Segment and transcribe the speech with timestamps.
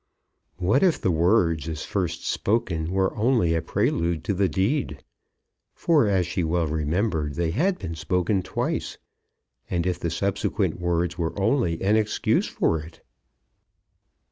[0.57, 5.03] What if the words as first spoken were only a prelude to the deed,
[5.75, 8.97] for, as she well remembered, they had been spoken twice,
[9.69, 13.03] and if the subsequent words were only an excuse for it!